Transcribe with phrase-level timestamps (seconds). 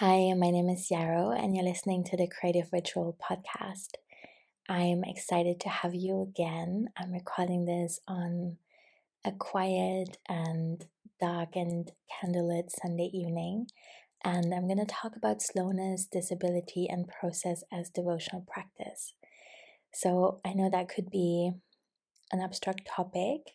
[0.00, 3.94] Hi, my name is Yarrow, and you're listening to the Creative Ritual podcast.
[4.68, 6.86] I'm excited to have you again.
[6.96, 8.58] I'm recording this on
[9.24, 10.86] a quiet and
[11.20, 13.66] dark and candlelit Sunday evening,
[14.22, 19.14] and I'm going to talk about slowness, disability, and process as devotional practice.
[19.92, 21.50] So, I know that could be
[22.30, 23.50] an abstract topic,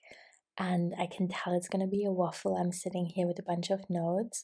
[0.58, 2.58] and I can tell it's going to be a waffle.
[2.58, 4.44] I'm sitting here with a bunch of notes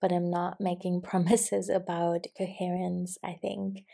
[0.00, 3.18] but I'm not making promises about coherence.
[3.24, 3.84] I think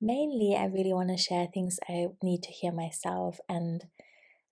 [0.00, 3.38] mainly I really want to share things I need to hear myself.
[3.48, 3.84] And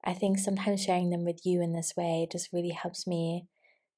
[0.04, 3.46] I think sometimes sharing them with you in this way just really helps me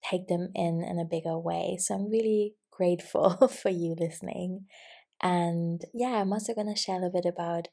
[0.09, 1.79] take them in in a bigger way.
[1.81, 4.67] So I'm really grateful for you listening.
[5.23, 7.69] And yeah, I'm also going to share a little bit about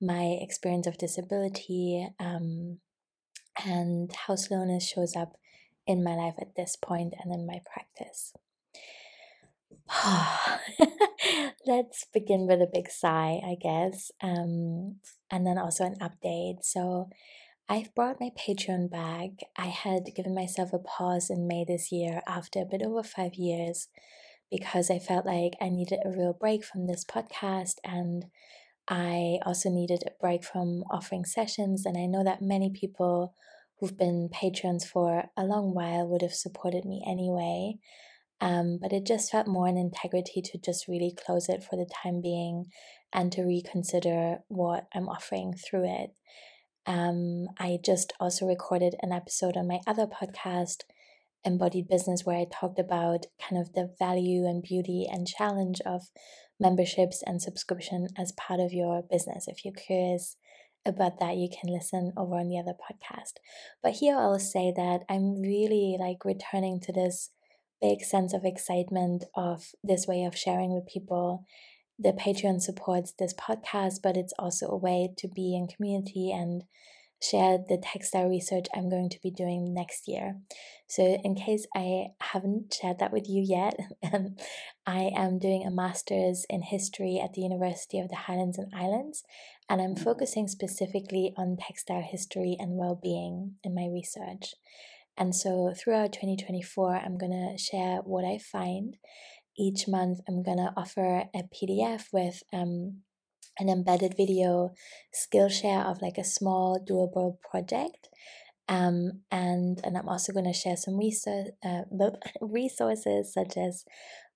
[0.00, 2.78] my experience of disability um,
[3.64, 5.36] and how slowness shows up
[5.86, 8.32] in my life at this point and in my practice.
[11.66, 14.96] Let's begin with a big sigh, I guess, um,
[15.30, 16.64] and then also an update.
[16.64, 17.08] So,
[17.68, 19.30] I've brought my Patreon back.
[19.56, 23.34] I had given myself a pause in May this year after a bit over five
[23.36, 23.88] years
[24.50, 28.26] because I felt like I needed a real break from this podcast and
[28.88, 31.86] I also needed a break from offering sessions.
[31.86, 33.34] And I know that many people
[33.78, 37.76] who've been patrons for a long while would have supported me anyway.
[38.42, 41.88] Um, but it just felt more an integrity to just really close it for the
[42.02, 42.66] time being
[43.12, 46.10] and to reconsider what I'm offering through it.
[46.84, 50.78] Um, I just also recorded an episode on my other podcast,
[51.44, 56.02] Embodied Business, where I talked about kind of the value and beauty and challenge of
[56.58, 59.46] memberships and subscription as part of your business.
[59.46, 60.36] If you're curious
[60.84, 63.34] about that, you can listen over on the other podcast.
[63.84, 67.30] But here I'll say that I'm really like returning to this
[67.82, 71.44] big sense of excitement of this way of sharing with people.
[71.98, 76.62] The Patreon supports this podcast, but it's also a way to be in community and
[77.22, 80.36] share the textile research I'm going to be doing next year.
[80.88, 83.78] So, in case I haven't shared that with you yet,
[84.12, 84.36] um,
[84.86, 89.24] I am doing a master's in history at the University of the Highlands and Islands,
[89.68, 94.54] and I'm focusing specifically on textile history and well being in my research.
[95.16, 98.96] And so throughout 2024, I'm going to share what I find.
[99.58, 103.02] Each month, I'm going to offer a PDF with um,
[103.58, 104.72] an embedded video
[105.14, 108.08] Skillshare of like a small doable project.
[108.68, 111.82] Um, and and I'm also going to share some resource, uh,
[112.40, 113.84] resources such as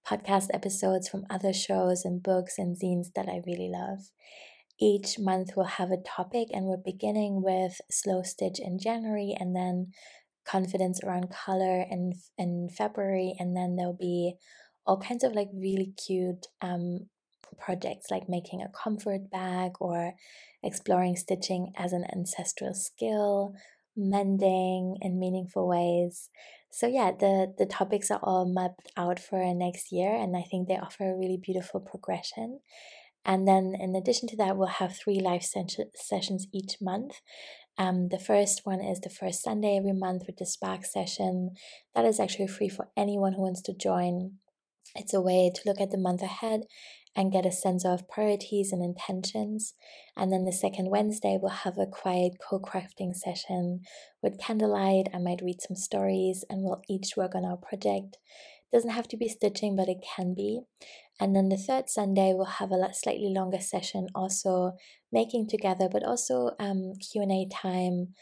[0.07, 4.11] podcast episodes from other shows and books and zines that I really love.
[4.79, 9.57] Each month we'll have a topic, and we're beginning with Slow Stitch in January, and
[9.57, 9.93] then
[10.47, 14.35] confidence around color in in February, and then there'll be
[14.87, 17.09] all kinds of like really cute um,
[17.59, 20.15] projects like making a comfort bag or
[20.63, 23.55] exploring stitching as an ancestral skill,
[23.97, 26.31] mending in meaningful ways.
[26.71, 30.69] So yeah, the the topics are all mapped out for next year, and I think
[30.69, 32.61] they offer a really beautiful progression.
[33.25, 37.21] And then, in addition to that, we'll have three live sessions each month.
[37.79, 41.51] Um, the first one is the first Sunday every month with the Spark session.
[41.95, 44.39] That is actually free for anyone who wants to join.
[44.95, 46.63] It's a way to look at the month ahead
[47.15, 49.75] and get a sense of priorities and intentions.
[50.17, 53.81] And then the second Wednesday, we'll have a quiet co crafting session
[54.23, 55.09] with candlelight.
[55.15, 58.17] I might read some stories and we'll each work on our project.
[58.73, 60.61] It doesn't have to be stitching, but it can be.
[61.19, 64.73] And then the third Sunday, we'll have a slightly longer session, also
[65.11, 68.15] making together, but also um, Q and A time,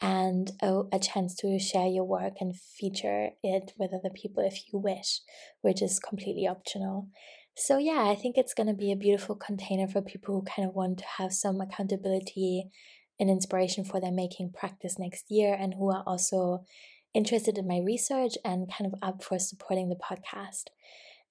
[0.00, 4.62] and a, a chance to share your work and feature it with other people if
[4.72, 5.20] you wish,
[5.60, 7.08] which is completely optional.
[7.56, 10.68] So yeah, I think it's going to be a beautiful container for people who kind
[10.68, 12.70] of want to have some accountability
[13.18, 16.64] and inspiration for their making practice next year, and who are also
[17.12, 20.66] interested in my research and kind of up for supporting the podcast.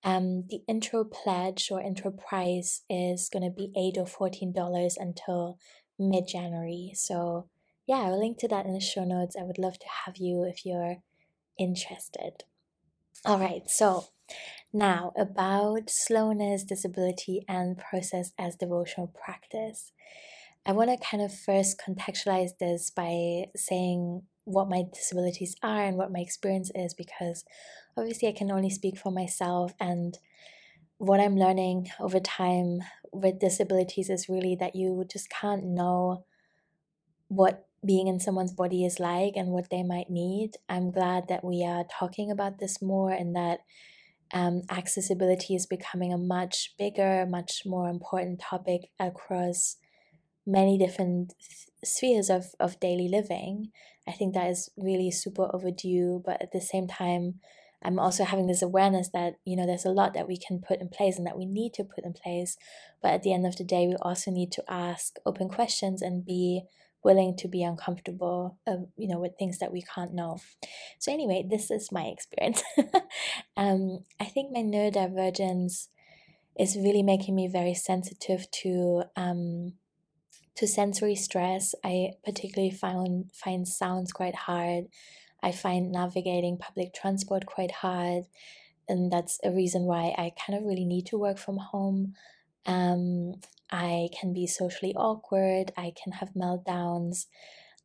[0.03, 4.95] Um, the intro pledge or intro price is going to be eight or fourteen dollars
[4.97, 5.57] until
[5.99, 6.91] mid January.
[6.95, 7.49] So
[7.87, 9.35] yeah, I'll link to that in the show notes.
[9.39, 10.97] I would love to have you if you're
[11.57, 12.43] interested.
[13.25, 14.05] All right, so
[14.71, 19.91] now about slowness, disability, and process as devotional practice.
[20.65, 25.97] I want to kind of first contextualize this by saying what my disabilities are and
[25.97, 27.45] what my experience is because
[27.97, 30.17] obviously I can only speak for myself and
[30.97, 32.79] what I'm learning over time
[33.11, 36.25] with disabilities is really that you just can't know
[37.27, 40.51] what being in someone's body is like and what they might need.
[40.67, 43.59] I'm glad that we are talking about this more and that
[44.33, 49.77] um, accessibility is becoming a much bigger, much more important topic across
[50.45, 51.33] many different
[51.83, 53.71] spheres of, of daily living.
[54.07, 57.35] I think that is really super overdue, but at the same time,
[57.83, 60.81] I'm also having this awareness that, you know, there's a lot that we can put
[60.81, 62.57] in place and that we need to put in place.
[63.01, 66.25] But at the end of the day, we also need to ask open questions and
[66.25, 66.63] be
[67.03, 70.39] willing to be uncomfortable, uh, you know, with things that we can't know.
[70.99, 72.63] So anyway, this is my experience.
[73.57, 75.87] um, I think my neurodivergence
[76.59, 79.73] is really making me very sensitive to um,
[80.55, 81.75] to sensory stress.
[81.83, 84.85] I particularly found find sounds quite hard.
[85.41, 88.23] I find navigating public transport quite hard,
[88.87, 92.15] and that's a reason why I kind of really need to work from home.
[92.65, 93.35] Um,
[93.71, 95.71] I can be socially awkward.
[95.77, 97.25] I can have meltdowns.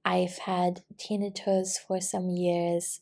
[0.04, 3.00] I've had tinnitus for some years,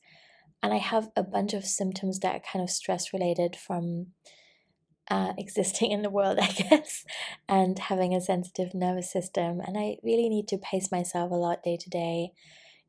[0.62, 4.08] and I have a bunch of symptoms that are kind of stress related from
[5.11, 7.05] uh, existing in the world, I guess,
[7.49, 9.61] and having a sensitive nervous system.
[9.61, 12.32] And I really need to pace myself a lot day to day.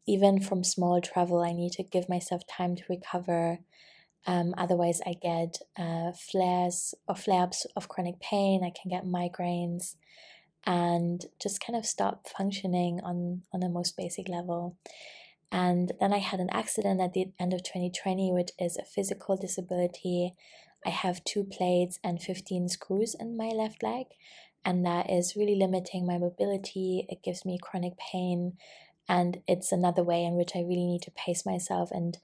[0.08, 3.60] Even from small travel, I need to give myself time to recover.
[4.26, 8.64] Um, otherwise, I get uh, flares or flare ups of chronic pain.
[8.64, 9.96] I can get migraines
[10.66, 14.78] and just kind of stop functioning on, on the most basic level.
[15.52, 19.36] And then I had an accident at the end of 2020, which is a physical
[19.36, 20.36] disability
[20.86, 24.08] I have two plates and 15 screws in my left leg,
[24.66, 27.06] and that is really limiting my mobility.
[27.10, 28.58] It gives me chronic pain,
[29.08, 32.18] and it's another way in which I really need to pace myself and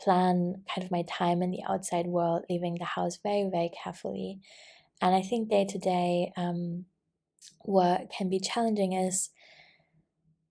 [0.00, 4.40] plan kind of my time in the outside world, leaving the house very, very carefully.
[5.00, 6.86] And I think day to day, um,
[7.60, 9.30] what can be challenging is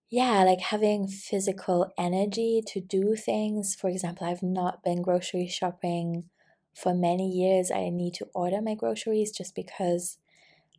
[0.10, 3.74] yeah, like having physical energy to do things.
[3.74, 6.30] For example, I've not been grocery shopping
[6.76, 10.18] for many years I need to order my groceries just because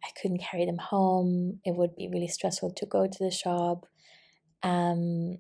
[0.04, 1.60] I couldn't carry them home.
[1.64, 3.86] It would be really stressful to go to the shop.
[4.64, 5.38] Um,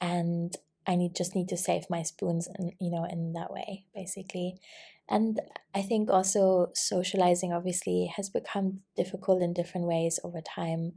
[0.00, 0.54] and
[0.86, 4.60] I need just need to save my spoons and you know in that way basically.
[5.08, 5.40] And
[5.74, 10.92] I think also socializing obviously has become difficult in different ways over time.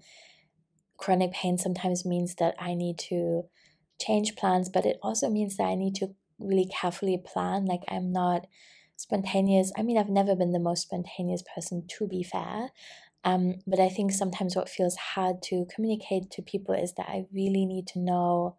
[0.97, 3.43] Chronic pain sometimes means that I need to
[4.01, 7.65] change plans, but it also means that I need to really carefully plan.
[7.65, 8.47] Like I'm not
[8.95, 9.71] spontaneous.
[9.77, 12.71] I mean, I've never been the most spontaneous person, to be fair.
[13.27, 17.25] Um, but I think sometimes what feels hard to communicate to people is that I
[17.33, 18.55] really need to know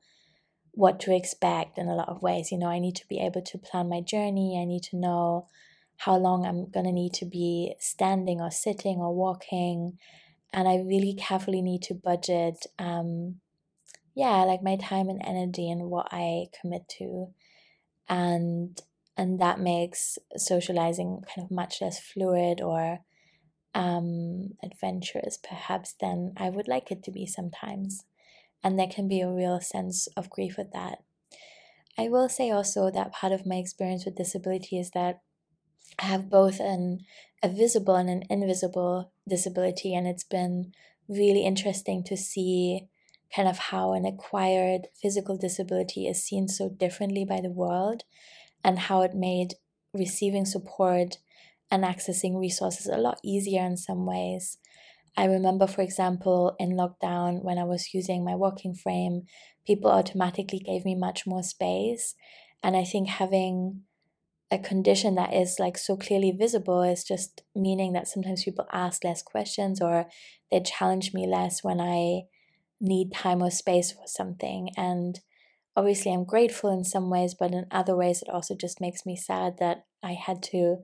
[0.73, 2.53] what to expect in a lot of ways.
[2.53, 4.61] You know, I need to be able to plan my journey.
[4.61, 5.47] I need to know
[5.97, 9.99] how long I'm going to need to be standing or sitting or walking.
[10.53, 13.37] And I really carefully need to budget, um,
[14.15, 17.29] yeah, like my time and energy and what I commit to
[18.09, 18.81] and
[19.17, 23.01] and that makes socializing kind of much less fluid or
[23.75, 28.05] um, adventurous perhaps than I would like it to be sometimes.
[28.63, 30.99] And there can be a real sense of grief with that.
[31.97, 35.21] I will say also that part of my experience with disability is that
[35.99, 37.01] I have both an
[37.43, 40.73] a visible and an invisible disability, and it's been
[41.09, 42.89] really interesting to see
[43.35, 48.05] kind of how an acquired physical disability is seen so differently by the world
[48.65, 49.55] and how it made
[49.93, 51.19] receiving support
[51.71, 54.59] and accessing resources a lot easier in some ways.
[55.17, 59.23] I remember, for example, in lockdown when I was using my walking frame,
[59.67, 62.15] people automatically gave me much more space.
[62.63, 63.83] And I think having
[64.51, 69.05] a condition that is like so clearly visible is just meaning that sometimes people ask
[69.05, 70.07] less questions or
[70.51, 72.23] they challenge me less when I
[72.81, 74.71] need time or space for something.
[74.77, 75.21] And
[75.77, 79.17] obviously, I'm grateful in some ways, but in other ways, it also just makes me
[79.17, 80.79] sad that I had to,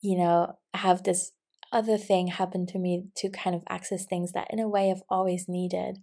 [0.00, 1.32] you know, have this
[1.72, 5.02] other thing happen to me to kind of access things that, in a way, I've
[5.08, 5.98] always needed.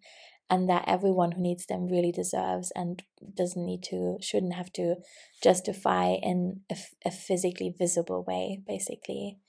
[0.50, 3.02] And that everyone who needs them really deserves and
[3.36, 4.98] doesn't need to, shouldn't have to
[5.42, 9.40] justify in a, a physically visible way, basically.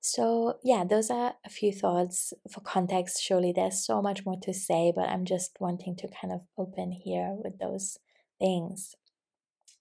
[0.00, 3.20] So, yeah, those are a few thoughts for context.
[3.20, 6.92] Surely there's so much more to say, but I'm just wanting to kind of open
[6.92, 7.98] here with those
[8.38, 8.94] things.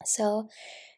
[0.06, 0.50] So,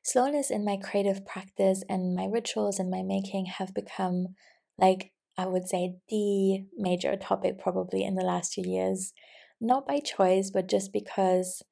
[0.03, 4.35] slowness in my creative practice and my rituals and my making have become
[4.77, 9.13] like I would say the major topic probably in the last two years.
[9.61, 11.63] Not by choice, but just because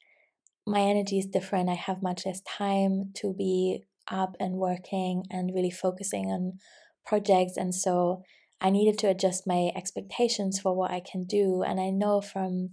[0.65, 1.69] my energy is different.
[1.69, 6.59] I have much less time to be up and working and really focusing on
[7.05, 7.57] projects.
[7.57, 8.23] And so
[8.61, 11.61] I needed to adjust my expectations for what I can do.
[11.61, 12.69] And I know from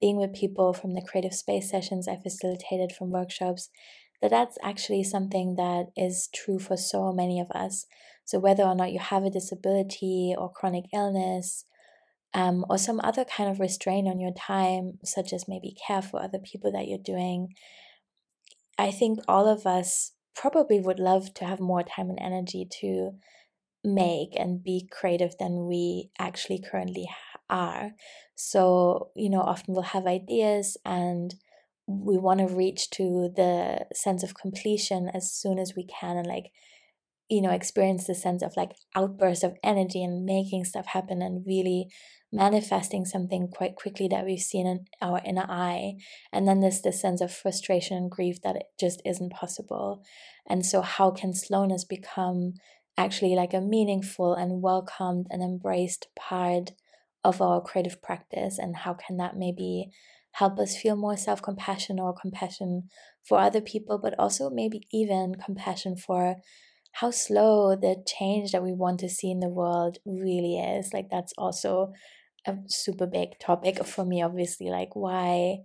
[0.00, 3.68] being with people from the creative space sessions I facilitated from workshops
[4.22, 7.86] that that's actually something that is true for so many of us.
[8.24, 11.64] So, whether or not you have a disability or chronic illness,
[12.34, 16.22] um, or some other kind of restraint on your time, such as maybe care for
[16.22, 17.48] other people that you're doing,
[18.78, 23.12] I think all of us probably would love to have more time and energy to
[23.82, 27.08] make and be creative than we actually currently
[27.48, 27.92] are.
[28.34, 31.34] So, you know, often we'll have ideas and
[31.86, 36.26] we want to reach to the sense of completion as soon as we can and
[36.26, 36.50] like
[37.28, 41.46] you know experience the sense of like outburst of energy and making stuff happen and
[41.46, 41.86] really
[42.32, 45.94] manifesting something quite quickly that we've seen in our inner eye
[46.32, 50.02] and then there's this sense of frustration and grief that it just isn't possible
[50.48, 52.52] and so how can slowness become
[52.98, 56.72] actually like a meaningful and welcomed and embraced part
[57.26, 59.90] of our creative practice and how can that maybe
[60.32, 62.88] help us feel more self compassion or compassion
[63.28, 66.36] for other people, but also maybe even compassion for
[66.92, 70.92] how slow the change that we want to see in the world really is.
[70.94, 71.92] Like, that's also
[72.46, 74.68] a super big topic for me, obviously.
[74.68, 75.58] Like, why?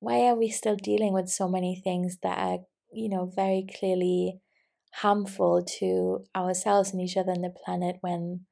[0.00, 2.58] Why are we still dealing with so many things that are,
[2.92, 4.40] you know, very clearly
[4.94, 8.46] harmful to ourselves and each other and the planet when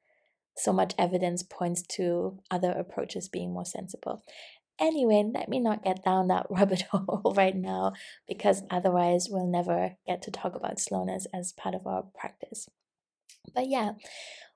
[0.56, 4.22] so much evidence points to other approaches being more sensible.
[4.78, 7.92] Anyway, let me not get down that rabbit hole right now
[8.28, 12.68] because otherwise we'll never get to talk about slowness as part of our practice.
[13.54, 13.92] But yeah,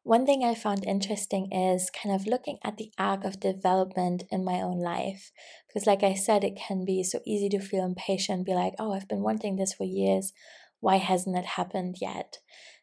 [0.02, 4.45] one thing I found interesting is kind of looking at the arc of development in
[4.45, 5.30] my own life.
[5.69, 8.92] Because, like I said, it can be so easy to feel impatient, be like, oh,
[8.92, 10.33] I've been wanting this for years.
[10.80, 12.38] Why hasn't it happened yet?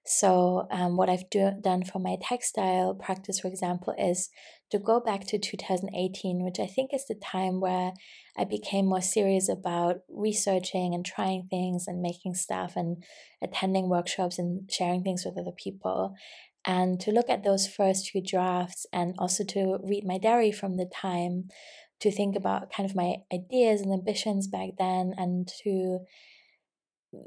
[0.09, 4.29] So, um, what I've do, done for my textile practice, for example, is
[4.71, 7.91] to go back to 2018, which I think is the time where
[8.37, 13.03] I became more serious about researching and trying things and making stuff and
[13.41, 16.15] attending workshops and sharing things with other people.
[16.63, 20.77] And to look at those first few drafts and also to read my diary from
[20.77, 21.49] the time
[21.99, 25.99] to think about kind of my ideas and ambitions back then and to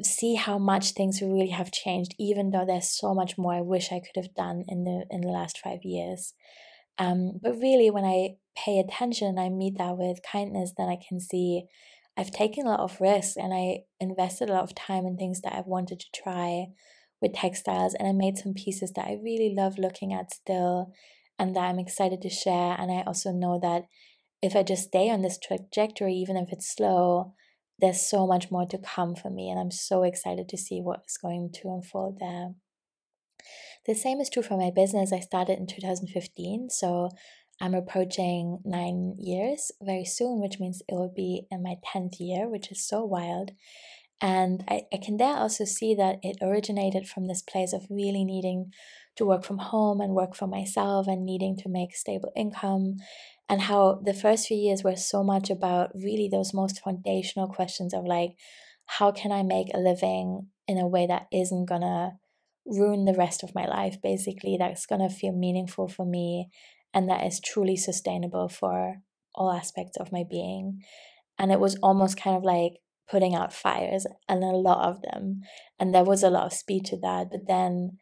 [0.02, 3.90] see how much things really have changed even though there's so much more i wish
[3.90, 6.34] i could have done in the in the last five years.
[6.99, 10.99] Um, but really when i pay attention and i meet that with kindness then i
[11.08, 11.64] can see
[12.16, 15.40] i've taken a lot of risks and i invested a lot of time in things
[15.40, 16.66] that i've wanted to try
[17.22, 20.92] with textiles and i made some pieces that i really love looking at still
[21.38, 23.84] and that i'm excited to share and i also know that
[24.42, 27.32] if i just stay on this trajectory even if it's slow
[27.80, 31.16] there's so much more to come for me, and I'm so excited to see what's
[31.16, 32.54] going to unfold there.
[33.87, 35.12] The same is true for my business.
[35.12, 37.08] I started in 2015, so
[37.60, 42.49] I'm approaching nine years very soon, which means it will be in my 10th year,
[42.49, 43.52] which is so wild.
[44.22, 48.25] And I, I can there also see that it originated from this place of really
[48.25, 48.72] needing
[49.16, 52.96] to work from home and work for myself and needing to make stable income
[53.50, 57.92] and how the first few years were so much about really those most foundational questions
[57.92, 58.30] of like
[58.87, 62.12] how can i make a living in a way that isn't gonna
[62.64, 66.49] ruin the rest of my life basically that's gonna feel meaningful for me
[66.92, 68.97] and that is truly sustainable for
[69.35, 70.83] all aspects of my being.
[71.38, 72.75] And it was almost kind of like
[73.11, 75.42] putting out fires and a lot of them.
[75.78, 77.99] And there was a lot of speed to that but then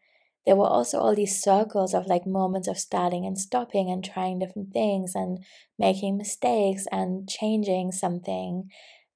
[0.49, 4.39] there were also all these circles of like moments of starting and stopping and trying
[4.39, 5.45] different things and
[5.79, 8.71] making mistakes and changing something.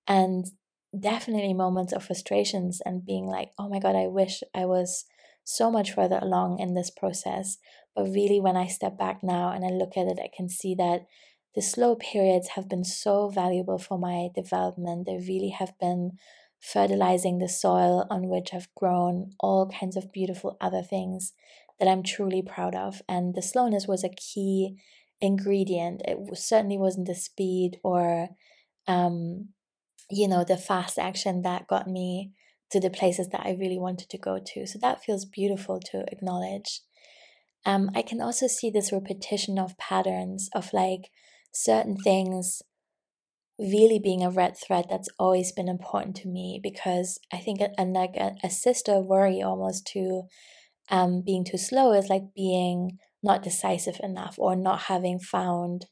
[0.07, 0.45] And
[1.01, 5.07] definitely moments of frustrations and being like oh my god i wish i was
[5.43, 7.57] so much further along in this process.
[7.97, 10.75] But really when i step back now and i look at it i can see
[10.75, 11.07] that
[11.55, 15.07] the slow periods have been so valuable for my development.
[15.07, 16.19] They really have been
[16.63, 21.33] fertilizing the soil on which I've grown all kinds of beautiful other things
[21.81, 23.03] that I'm truly proud of.
[23.09, 24.77] And the slowness was a key
[25.21, 26.03] ingredient.
[26.05, 28.29] It certainly wasn't the speed or,
[28.87, 29.49] um,
[30.09, 32.31] you know, the fast action that got me
[32.71, 34.67] to the places that I really wanted to go to.
[34.67, 36.83] So that feels beautiful to acknowledge.
[37.67, 41.11] Um, I can also see this repetition of patterns of like
[41.53, 42.63] certain things
[43.63, 47.93] really being a red thread that's always been important to me because I think and
[47.93, 50.23] like a, a sister worry almost to
[50.91, 55.87] um being too slow is like being not decisive enough or not having found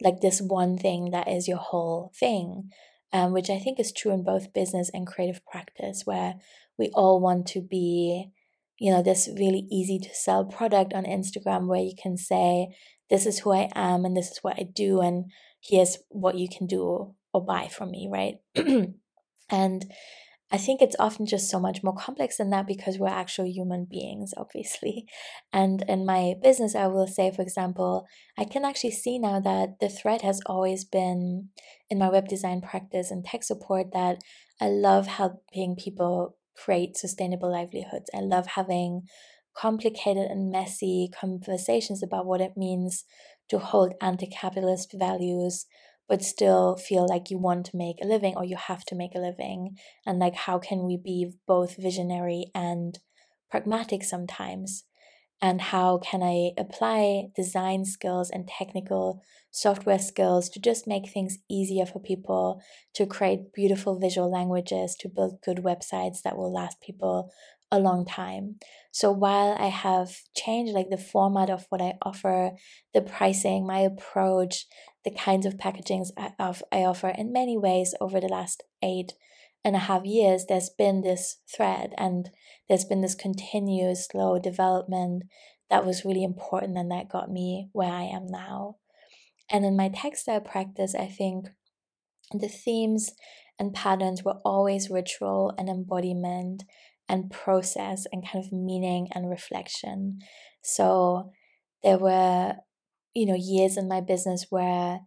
[0.00, 2.70] like this one thing that is your whole thing
[3.12, 6.34] um, which I think is true in both business and creative practice where
[6.78, 8.30] we all want to be
[8.78, 12.68] you know this really easy to sell product on Instagram where you can say
[13.10, 15.30] this is who I am and this is what I do and
[15.60, 18.36] here's what you can do or buy from me, right?
[19.50, 19.84] and
[20.50, 23.86] I think it's often just so much more complex than that because we're actual human
[23.90, 25.06] beings, obviously.
[25.52, 28.06] And in my business, I will say, for example,
[28.38, 31.50] I can actually see now that the thread has always been
[31.90, 34.18] in my web design practice and tech support that
[34.60, 38.08] I love helping people create sustainable livelihoods.
[38.14, 39.02] I love having
[39.54, 43.04] complicated and messy conversations about what it means
[43.48, 45.66] to hold anti capitalist values
[46.08, 49.14] but still feel like you want to make a living or you have to make
[49.14, 52.98] a living and like how can we be both visionary and
[53.50, 54.84] pragmatic sometimes
[55.40, 61.38] and how can i apply design skills and technical software skills to just make things
[61.50, 62.60] easier for people
[62.94, 67.30] to create beautiful visual languages to build good websites that will last people
[67.72, 68.56] a long time.
[68.92, 72.52] So while I have changed like the format of what I offer,
[72.94, 74.66] the pricing, my approach,
[75.06, 79.12] the kinds of packagings I, of, I offer in many ways over the last eight
[79.64, 82.28] and a half years, there's been this thread and
[82.68, 85.22] there's been this continuous slow development
[85.70, 88.78] that was really important and that got me where I am now.
[89.48, 91.46] And in my textile practice, I think
[92.32, 93.12] the themes
[93.60, 96.64] and patterns were always ritual and embodiment
[97.08, 100.18] and process and kind of meaning and reflection.
[100.62, 101.30] So
[101.84, 102.56] there were
[103.16, 105.00] you know years in my business where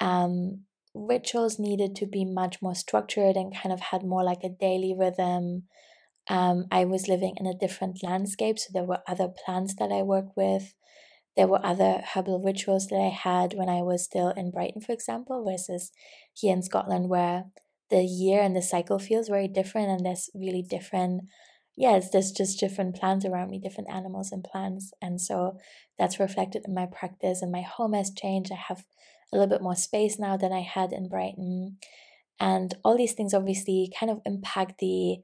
[0.00, 0.60] um,
[0.94, 4.94] rituals needed to be much more structured and kind of had more like a daily
[4.96, 5.64] rhythm.
[6.30, 10.02] Um, I was living in a different landscape, so there were other plants that I
[10.02, 10.74] worked with.
[11.36, 14.92] There were other herbal rituals that I had when I was still in Brighton, for
[14.92, 15.90] example, versus
[16.32, 17.46] here in Scotland, where
[17.90, 21.24] the year and the cycle feels very different, and there's really different
[21.76, 24.92] yes, there's just different plants around me, different animals and plants.
[25.02, 25.58] And so
[25.98, 27.42] that's reflected in my practice.
[27.42, 28.52] And my home has changed.
[28.52, 28.84] I have
[29.32, 31.78] a little bit more space now than I had in Brighton.
[32.38, 35.18] And all these things obviously kind of impact the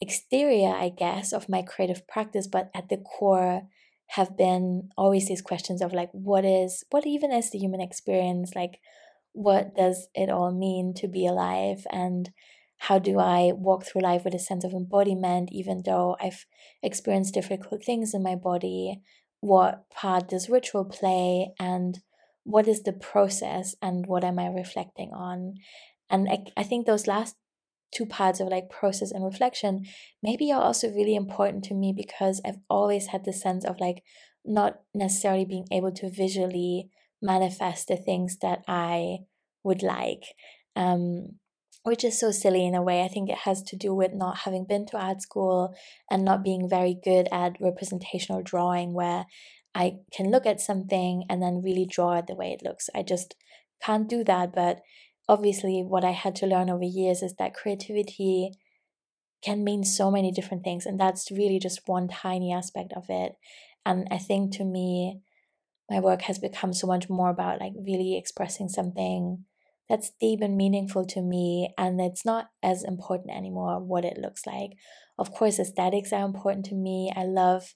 [0.00, 3.62] exterior, I guess, of my creative practice, but at the core
[4.08, 8.52] have been always these questions of like what is what even is the human experience
[8.54, 8.78] like
[9.32, 12.30] what does it all mean to be alive and
[12.88, 16.44] how do I walk through life with a sense of embodiment, even though I've
[16.82, 19.00] experienced difficult things in my body?
[19.40, 21.54] What part does ritual play?
[21.58, 22.00] And
[22.42, 23.74] what is the process?
[23.80, 25.54] And what am I reflecting on?
[26.10, 27.36] And I, I think those last
[27.90, 29.86] two parts of like process and reflection
[30.22, 34.02] maybe are also really important to me because I've always had the sense of like
[34.44, 36.90] not necessarily being able to visually
[37.22, 39.20] manifest the things that I
[39.62, 40.24] would like.
[40.76, 41.38] Um,
[41.84, 43.04] which is so silly in a way.
[43.04, 45.74] I think it has to do with not having been to art school
[46.10, 49.26] and not being very good at representational drawing, where
[49.74, 52.88] I can look at something and then really draw it the way it looks.
[52.94, 53.36] I just
[53.82, 54.54] can't do that.
[54.54, 54.80] But
[55.28, 58.52] obviously, what I had to learn over years is that creativity
[59.42, 60.86] can mean so many different things.
[60.86, 63.34] And that's really just one tiny aspect of it.
[63.84, 65.20] And I think to me,
[65.90, 69.44] my work has become so much more about like really expressing something
[69.88, 74.46] that's deep and meaningful to me and it's not as important anymore what it looks
[74.46, 74.72] like.
[75.18, 77.12] Of course aesthetics are important to me.
[77.14, 77.74] I love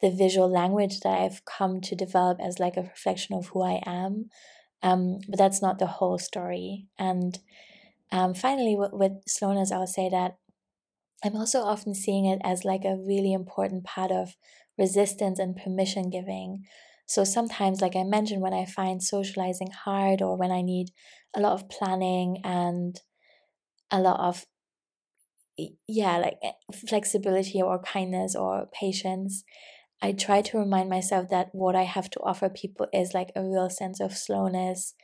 [0.00, 3.80] the visual language that i've come to develop as like a reflection of who i
[3.86, 4.26] am
[4.82, 6.88] um, but that's not the whole story.
[6.98, 7.38] And
[8.12, 10.36] um, finally with, with slowness i'll say that
[11.24, 14.36] i'm also often seeing it as like a really important part of
[14.78, 16.64] resistance and permission giving.
[17.06, 20.88] So sometimes, like I mentioned, when I find socializing hard or when I need
[21.34, 23.00] a lot of planning and
[23.90, 24.46] a lot of
[25.86, 26.52] yeah like eh,
[26.88, 29.44] flexibility or kindness or patience
[30.02, 33.42] i try to remind myself that what i have to offer people is like a
[33.42, 34.94] real sense of slowness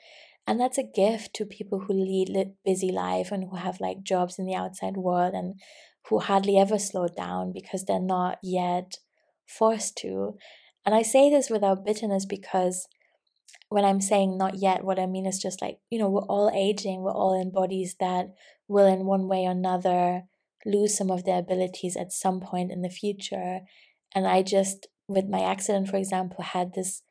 [0.47, 4.39] and that's a gift to people who lead busy life and who have like jobs
[4.39, 5.55] in the outside world and
[6.09, 8.97] who hardly ever slow down because they're not yet
[9.47, 10.35] forced to
[10.85, 12.89] and i say this without bitterness because
[13.69, 16.51] when I'm saying not yet, what I mean is just like, you know, we're all
[16.55, 18.35] aging, we're all in bodies that
[18.69, 20.25] will, in one way or another,
[20.67, 23.61] lose some of their abilities at some point in the future.
[24.15, 27.03] And I just, with my accident, for example, had this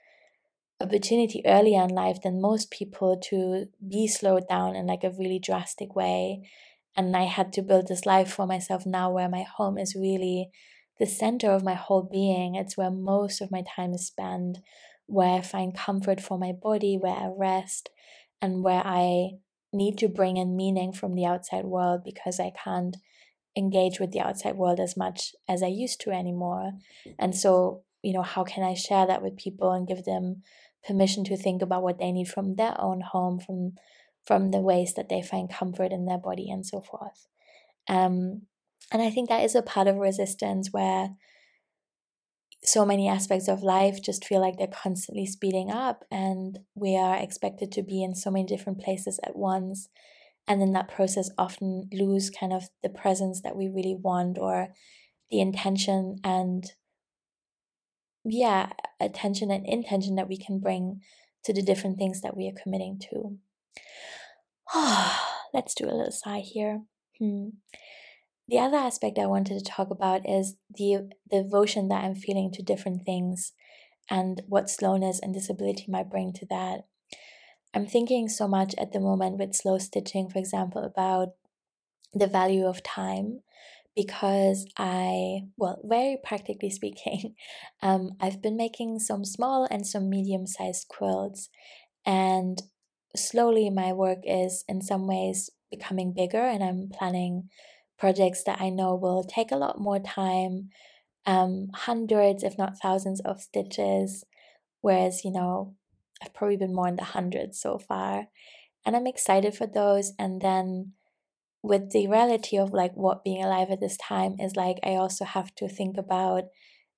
[0.81, 5.39] opportunity earlier in life than most people to be slowed down in like a really
[5.39, 6.49] drastic way.
[6.95, 10.49] And I had to build this life for myself now where my home is really
[10.99, 12.55] the center of my whole being.
[12.55, 14.57] It's where most of my time is spent
[15.09, 17.89] where I find comfort for my body, where I rest,
[18.41, 19.31] and where I
[19.73, 22.95] need to bring in meaning from the outside world because I can't
[23.57, 26.71] engage with the outside world as much as I used to anymore.
[27.17, 30.43] And so, you know, how can I share that with people and give them
[30.87, 33.73] permission to think about what they need from their own home, from
[34.25, 37.25] from the ways that they find comfort in their body and so forth.
[37.87, 38.43] Um,
[38.91, 41.15] and I think that is a part of resistance where
[42.63, 47.17] so many aspects of life just feel like they're constantly speeding up and we are
[47.17, 49.87] expected to be in so many different places at once.
[50.47, 54.69] And in that process often lose kind of the presence that we really want or
[55.29, 56.65] the intention and
[58.25, 61.01] yeah attention and intention that we can bring
[61.43, 63.37] to the different things that we are committing to.
[65.53, 66.81] Let's do a little sigh here.
[67.17, 67.49] Hmm.
[68.49, 72.63] The other aspect I wanted to talk about is the devotion that I'm feeling to
[72.63, 73.53] different things
[74.09, 76.85] and what slowness and disability might bring to that.
[77.75, 81.29] I'm thinking so much at the moment with slow stitching, for example, about
[82.11, 83.41] the value of time
[83.95, 87.35] because I, well, very practically speaking,
[87.83, 91.49] um, I've been making some small and some medium sized quilts,
[92.03, 92.63] and
[93.15, 97.49] slowly my work is in some ways becoming bigger, and I'm planning
[97.99, 100.69] projects that I know will take a lot more time,
[101.25, 104.23] um, hundreds, if not thousands, of stitches.
[104.81, 105.75] Whereas, you know,
[106.23, 108.27] I've probably been more in the hundreds so far.
[108.85, 110.13] And I'm excited for those.
[110.17, 110.93] And then
[111.61, 115.25] with the reality of like what being alive at this time is like, I also
[115.25, 116.45] have to think about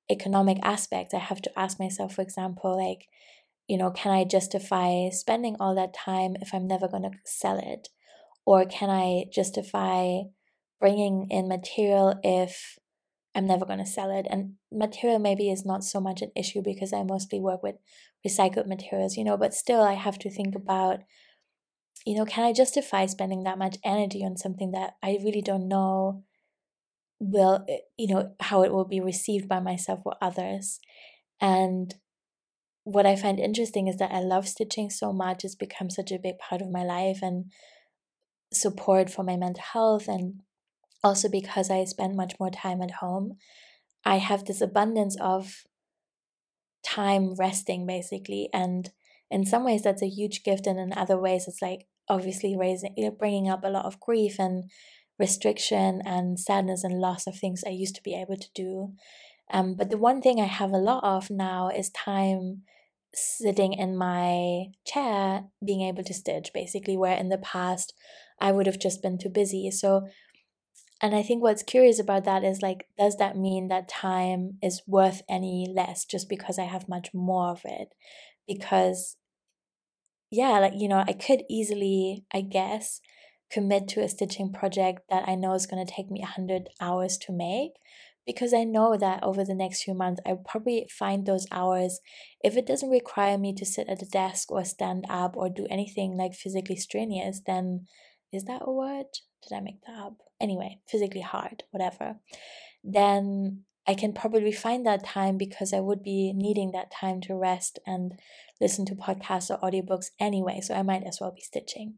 [0.10, 1.14] economic aspects.
[1.14, 3.08] I have to ask myself, for example, like,
[3.68, 7.58] you know, can I justify spending all that time if I'm never going to sell
[7.58, 7.90] it?
[8.46, 10.24] Or can I justify
[10.82, 12.78] bringing in material if
[13.34, 14.28] I'm never going to sell it.
[14.30, 17.76] And material maybe is not so much an issue because I mostly work with
[18.28, 21.00] recycled materials, you know, but still I have to think about,
[22.06, 25.70] you know, can I justify spending that much energy on something that I really don't
[25.70, 26.24] know
[27.20, 30.80] will, eh, you know, how it will be received by myself or others.
[31.40, 31.94] And
[32.84, 35.46] what I find interesting is that I love stitching so much.
[35.46, 37.46] It's become such a big part of my life and
[38.52, 40.42] support for my mental health and
[41.04, 43.38] also because I spend much more time at home,
[44.06, 45.64] I have this abundance of
[46.84, 48.50] time resting basically.
[48.54, 48.90] And
[49.30, 50.68] in some ways, that's a huge gift.
[50.68, 54.70] And in other ways, it's like obviously raising, bringing up a lot of grief and
[55.20, 58.94] restriction and sadness and loss of things I used to be able to do.
[59.54, 62.64] Um, but the one thing I have a lot of now is time
[63.14, 67.94] sitting in my chair, being able to stitch, basically, where in the past
[68.40, 69.70] I would have just been too busy.
[69.72, 70.08] So
[71.02, 74.84] and I think what's curious about that is like, does that mean that time is
[74.88, 77.90] worth any less just because I have much more of it?
[78.48, 79.18] Because,
[80.30, 83.02] yeah, like, you know, I could easily, I guess,
[83.52, 87.18] commit to a stitching project that I know is going to take me 100 hours
[87.20, 87.72] to make
[88.26, 92.00] because I know that over the next few months, I'll probably find those hours.
[92.44, 95.66] If it doesn't require me to sit at a desk or stand up or do
[95.70, 97.88] anything like physically strenuous, then
[98.32, 99.08] is that a word?
[99.44, 100.18] Did I make that up?
[100.40, 102.18] Anyway, physically hard, whatever.
[102.84, 107.36] Then I can probably find that time because I would be needing that time to
[107.36, 108.20] rest and
[108.60, 110.62] listen to podcasts or audiobooks anyway.
[110.62, 111.96] So I might as well be stitching.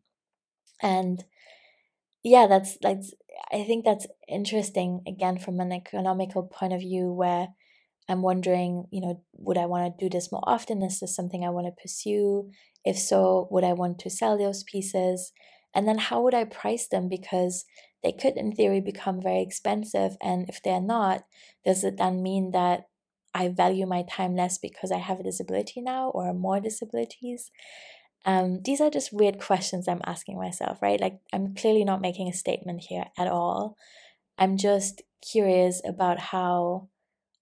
[0.82, 1.24] And
[2.24, 3.00] yeah, that's like,
[3.52, 7.50] I think that's interesting again from an economical point of view where
[8.08, 10.84] I'm wondering, you know, would I want to do this more often?
[10.84, 12.50] Is this something I want to pursue?
[12.86, 15.32] If so, would I want to sell those pieces?
[15.74, 17.10] And then how would I price them?
[17.10, 17.66] Because
[18.04, 20.18] they could, in theory, become very expensive.
[20.22, 21.24] And if they're not,
[21.66, 22.88] does it then mean that
[23.34, 27.50] I value my time less because I have a disability now or more disabilities?
[28.26, 31.00] Um, these are just weird questions I'm asking myself, right?
[31.00, 33.76] Like, I'm clearly not making a statement here at all.
[34.38, 36.90] I'm just curious about how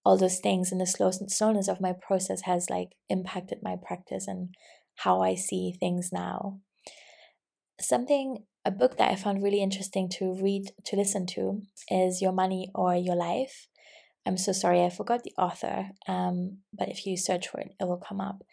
[0.04, 4.54] all those things and the slowness of my process has like impacted my practice and
[4.96, 6.58] how I see things now
[7.80, 12.32] something a book that I found really interesting to read to listen to is Your
[12.32, 13.68] Money or Your Life.
[14.24, 17.84] I'm so sorry I forgot the author, um, but if you search for it, it
[17.84, 18.44] will come up.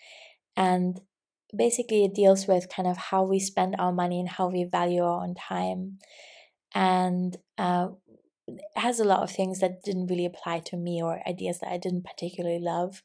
[0.57, 0.99] And
[1.55, 5.03] basically, it deals with kind of how we spend our money and how we value
[5.03, 5.99] our own time.
[6.73, 7.89] And uh,
[8.75, 11.77] has a lot of things that didn't really apply to me or ideas that I
[11.77, 13.03] didn't particularly love.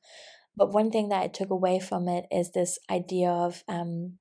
[0.56, 4.18] But one thing that I took away from it is this idea of um,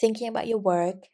[0.00, 1.04] thinking about your work,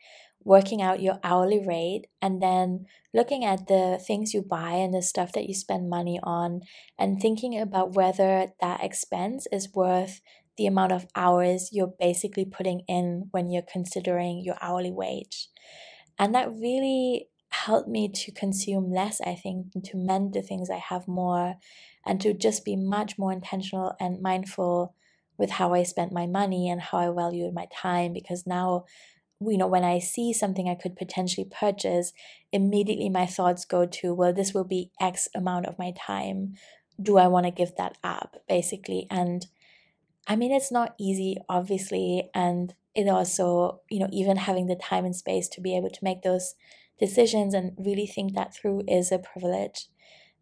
[0.44, 5.02] working out your hourly rate, and then looking at the things you buy and the
[5.02, 6.60] stuff that you spend money on,
[6.98, 10.20] and thinking about whether that expense is worth
[10.56, 15.48] the amount of hours you're basically putting in when you're considering your hourly wage.
[16.18, 20.70] And that really helped me to consume less, I think, and to mend the things
[20.70, 21.56] I have more,
[22.04, 24.94] and to just be much more intentional and mindful
[25.38, 28.84] with how I spent my money and how I valued my time because now
[29.40, 32.12] you know, when I see something I could potentially purchase,
[32.52, 36.54] immediately my thoughts go to, well, this will be X amount of my time.
[37.00, 39.06] Do I want to give that up, basically?
[39.10, 39.46] And
[40.26, 42.30] I mean, it's not easy, obviously.
[42.34, 46.04] And it also, you know, even having the time and space to be able to
[46.04, 46.54] make those
[46.98, 49.88] decisions and really think that through is a privilege.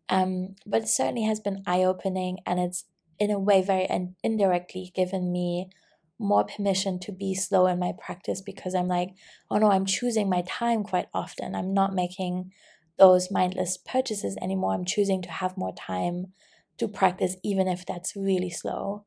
[0.08, 2.84] Um, but it certainly has been eye opening and it's
[3.18, 5.70] in a way very in- indirectly given me
[6.18, 9.10] more permission to be slow in my practice because I'm like,
[9.50, 11.54] oh no, I'm choosing my time quite often.
[11.54, 12.52] I'm not making
[12.98, 14.74] those mindless purchases anymore.
[14.74, 16.32] I'm choosing to have more time
[16.78, 19.04] to practice, even if that's really slow.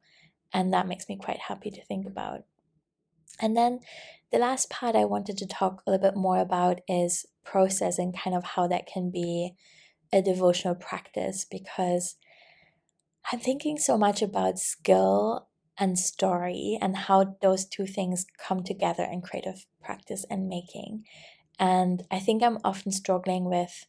[0.53, 2.41] And that makes me quite happy to think about.
[3.39, 3.79] And then
[4.31, 8.17] the last part I wanted to talk a little bit more about is process and
[8.17, 9.53] kind of how that can be
[10.11, 12.15] a devotional practice because
[13.31, 19.03] I'm thinking so much about skill and story and how those two things come together
[19.03, 21.03] in creative practice and making.
[21.59, 23.85] And I think I'm often struggling with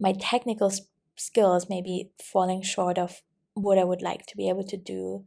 [0.00, 0.72] my technical
[1.16, 3.22] skills, maybe falling short of
[3.52, 5.24] what I would like to be able to do.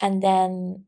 [0.00, 0.84] And then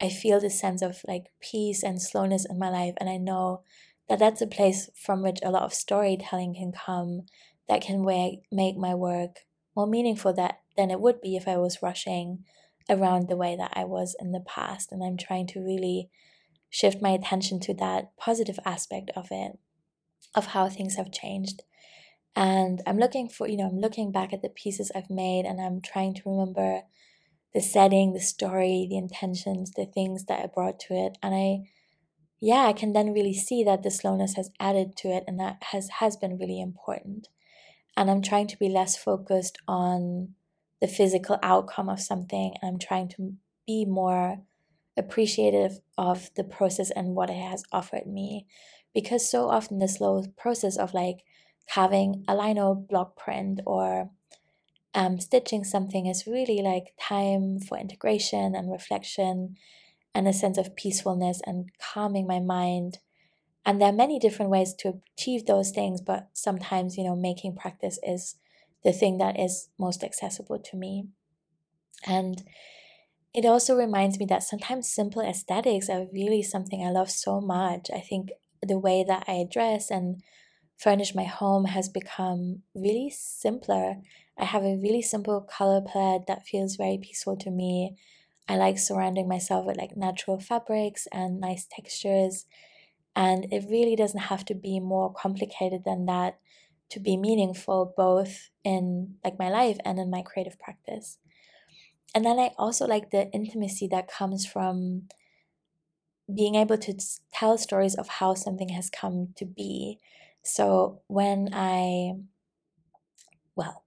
[0.00, 2.94] I feel this sense of like peace and slowness in my life.
[2.98, 3.62] And I know
[4.08, 7.22] that that's a place from which a lot of storytelling can come
[7.68, 9.40] that can make my work
[9.76, 12.44] more meaningful that, than it would be if I was rushing
[12.88, 14.92] around the way that I was in the past.
[14.92, 16.08] And I'm trying to really
[16.70, 19.58] shift my attention to that positive aspect of it,
[20.34, 21.62] of how things have changed.
[22.36, 25.60] And I'm looking for, you know, I'm looking back at the pieces I've made and
[25.60, 26.82] I'm trying to remember
[27.52, 31.18] the setting, the story, the intentions, the things that I brought to it.
[31.22, 31.68] And I,
[32.40, 35.56] yeah, I can then really see that the slowness has added to it and that
[35.72, 37.28] has, has been really important.
[37.96, 40.34] And I'm trying to be less focused on
[40.80, 42.54] the physical outcome of something.
[42.62, 43.34] I'm trying to
[43.66, 44.38] be more
[44.96, 48.46] appreciative of the process and what it has offered me.
[48.94, 51.18] Because so often the slow process of like
[51.66, 54.10] having a lino block print or
[54.94, 59.56] um, stitching something is really like time for integration and reflection
[60.14, 62.98] and a sense of peacefulness and calming my mind.
[63.64, 67.54] And there are many different ways to achieve those things, but sometimes, you know, making
[67.54, 68.36] practice is
[68.84, 71.08] the thing that is most accessible to me.
[72.06, 72.42] And
[73.34, 77.90] it also reminds me that sometimes simple aesthetics are really something I love so much.
[77.94, 78.30] I think
[78.62, 80.22] the way that I dress and
[80.78, 83.96] furnish my home has become really simpler.
[84.38, 87.96] I have a really simple color palette that feels very peaceful to me.
[88.48, 92.46] I like surrounding myself with like natural fabrics and nice textures.
[93.16, 96.38] And it really doesn't have to be more complicated than that
[96.90, 101.18] to be meaningful both in like my life and in my creative practice.
[102.14, 105.08] And then I also like the intimacy that comes from
[106.34, 106.94] being able to
[107.32, 109.98] tell stories of how something has come to be.
[110.42, 112.14] So when I,
[113.54, 113.84] well,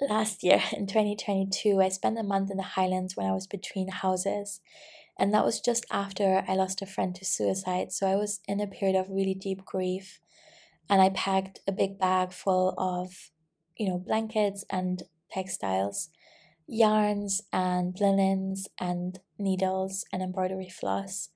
[0.00, 3.88] last year in 2022, I spent a month in the Highlands when I was between
[3.88, 4.60] houses.
[5.18, 7.92] And that was just after I lost a friend to suicide.
[7.92, 10.20] So I was in a period of really deep grief
[10.88, 13.30] and I packed a big bag full of,
[13.76, 16.10] you know, blankets and textiles,
[16.66, 21.30] yarns and linens and needles and embroidery floss.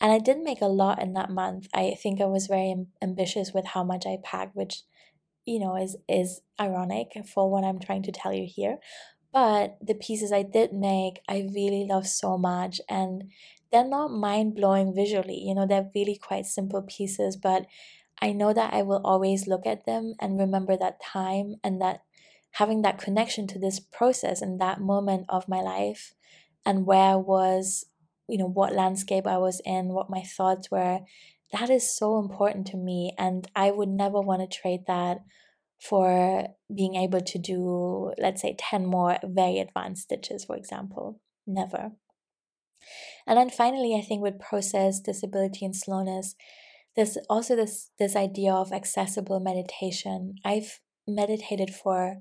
[0.00, 1.68] And I didn't make a lot in that month.
[1.72, 4.82] I think I was very ambitious with how much I packed, which,
[5.46, 8.78] you know, is is ironic for what I'm trying to tell you here.
[9.32, 13.30] But the pieces I did make, I really love so much, and
[13.72, 15.38] they're not mind blowing visually.
[15.38, 17.66] You know, they're really quite simple pieces, but
[18.20, 22.02] I know that I will always look at them and remember that time and that
[22.52, 26.14] having that connection to this process and that moment of my life
[26.64, 27.86] and where I was,
[28.28, 31.00] you know, what landscape I was in, what my thoughts were,
[31.52, 33.12] that is so important to me.
[33.18, 35.18] And I would never want to trade that
[35.80, 41.20] for being able to do, let's say, 10 more very advanced stitches, for example.
[41.46, 41.92] Never.
[43.26, 46.34] And then finally, I think with process, disability, and slowness,
[46.96, 50.36] there's also this this idea of accessible meditation.
[50.44, 52.18] I've meditated for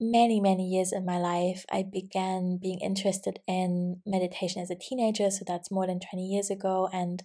[0.00, 1.64] many many years in my life.
[1.70, 6.50] I began being interested in meditation as a teenager, so that's more than 20 years
[6.50, 7.22] ago and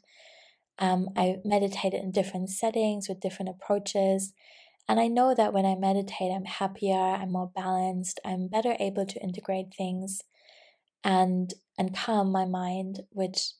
[0.81, 4.33] um, I meditated in different settings with different approaches.
[4.89, 9.05] And I know that when I meditate, I'm happier, I'm more balanced, I'm better able
[9.05, 10.21] to integrate things
[11.03, 13.53] and and calm my mind, which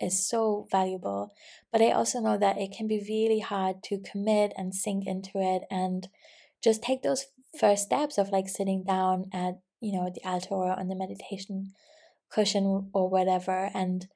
[0.00, 1.32] is so valuable.
[1.72, 5.32] But I also know that it can be really hard to commit and sink into
[5.36, 6.08] it and
[6.62, 7.26] just take those
[7.58, 11.72] first steps of like sitting down at, you know, the altar or on the meditation
[12.32, 13.70] cushion or whatever.
[13.74, 14.06] And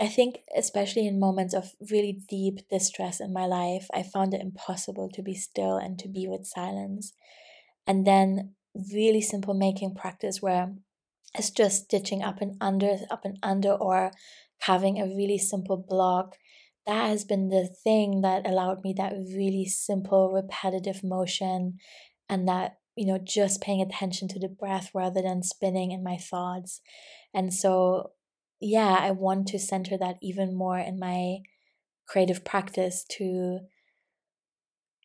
[0.00, 4.40] I think, especially in moments of really deep distress in my life, I found it
[4.40, 7.12] impossible to be still and to be with silence.
[7.86, 8.54] And then,
[8.92, 10.72] really simple making practice where
[11.34, 14.12] it's just stitching up and under, up and under, or
[14.60, 16.36] having a really simple block.
[16.86, 21.78] That has been the thing that allowed me that really simple, repetitive motion
[22.28, 26.16] and that, you know, just paying attention to the breath rather than spinning in my
[26.16, 26.80] thoughts.
[27.34, 28.12] And so
[28.60, 31.38] yeah, I want to center that even more in my
[32.06, 33.60] creative practice to,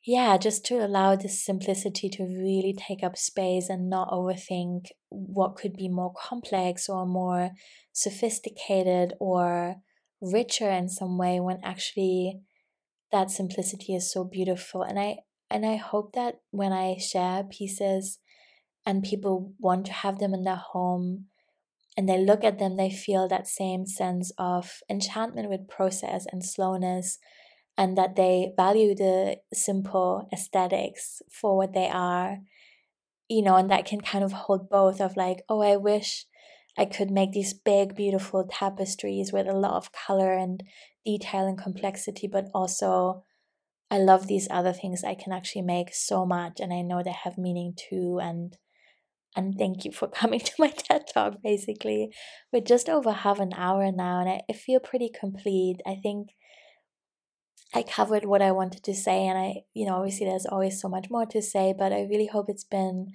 [0.06, 5.56] yeah, just to allow this simplicity to really take up space and not overthink what
[5.56, 7.52] could be more complex or more
[7.92, 9.78] sophisticated or
[10.22, 12.40] richer in some way when actually
[13.12, 14.84] that simplicity is so beautiful.
[14.84, 15.18] And i
[15.50, 18.18] and i hope that when i share pieces
[18.84, 21.26] and people want to have them in their home
[21.98, 26.44] and they look at them, they feel that same sense of enchantment with process and
[26.44, 27.20] slowness,
[27.78, 32.40] and that they value the simple aesthetics for what they are,
[33.30, 36.26] you know, and that can kind of hold both of like, oh, I wish
[36.78, 40.64] I could make these big, beautiful tapestries with a lot of color and
[41.06, 43.24] detail and complexity, but also
[43.92, 47.12] I love these other things I can actually make so much, and I know they
[47.24, 48.58] have meaning too, and
[49.36, 52.10] and thank you for coming to my TED Talk, basically.
[52.52, 55.82] We're just over half an hour now, and I, I feel pretty complete.
[55.86, 56.30] I think
[57.76, 60.88] I covered what I wanted to say, and I, you know, obviously there's always so
[60.88, 63.12] much more to say, but I really hope it's been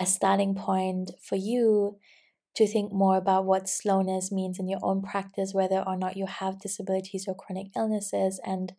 [0.00, 1.98] a starting point for you
[2.54, 6.24] to think more about what slowness means in your own practice, whether or not you
[6.26, 8.72] have disabilities or chronic illnesses, and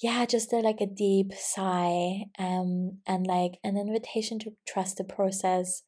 [0.00, 5.04] yeah, just a, like a deep sigh um, and like an invitation to trust the
[5.04, 5.82] process,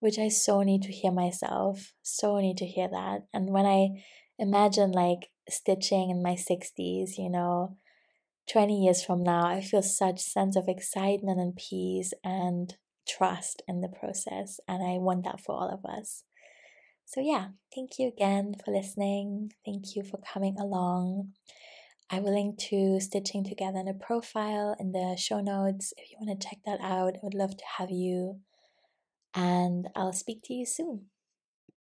[0.00, 1.92] which I so need to hear myself.
[2.02, 3.26] So need to hear that.
[3.34, 4.02] And when I
[4.38, 7.76] imagine like stitching in my 60s, you know,
[8.50, 13.80] 20 years from now, I feel such sense of excitement and peace and trust in
[13.80, 14.60] the process.
[14.68, 16.22] And I want that for all of us.
[17.04, 19.52] So, yeah, thank you again for listening.
[19.64, 21.32] Thank you for coming along.
[22.08, 26.18] I will link to stitching together in a profile in the show notes if you
[26.20, 27.14] want to check that out.
[27.14, 28.40] I would love to have you.
[29.34, 31.06] And I'll speak to you soon.